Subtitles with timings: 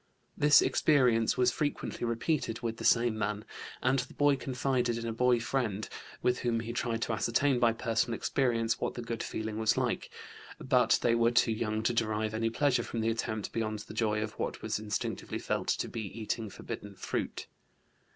[0.35, 3.45] This experience was frequently repeated with the same man,
[3.83, 5.87] and the boy confided in a boy friend,
[6.23, 10.09] with whom he tried to ascertain by personal experience what the "good feeling" was like,
[10.59, 14.23] but they were too young to derive any pleasure from the attempt beyond the joy
[14.23, 17.45] of what was instinctively felt to be "eating forbidden fruit."